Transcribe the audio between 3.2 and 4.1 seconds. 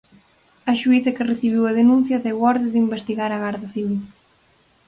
a Garda Civil.